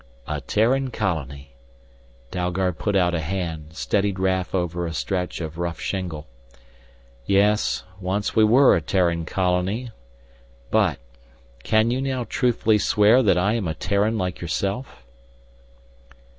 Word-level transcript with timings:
"A 0.25 0.41
Terran 0.41 0.89
colony." 0.89 1.53
Dalgard 2.31 2.79
put 2.79 2.95
out 2.95 3.13
a 3.13 3.19
hand, 3.19 3.75
steadied 3.75 4.17
Raf 4.17 4.55
over 4.55 4.87
a 4.87 4.93
stretch 4.95 5.39
of 5.39 5.59
rough 5.59 5.79
shingle. 5.79 6.25
"Yes, 7.27 7.83
once 7.99 8.35
we 8.35 8.43
were 8.43 8.75
a 8.75 8.81
Terran 8.81 9.25
colony. 9.25 9.91
But 10.71 10.97
can 11.61 11.91
you 11.91 12.01
now 12.01 12.23
truthfully 12.23 12.79
swear 12.79 13.21
that 13.21 13.37
I 13.37 13.53
am 13.53 13.67
a 13.67 13.75
Terran 13.75 14.17
like 14.17 14.41
yourself?" 14.41 15.05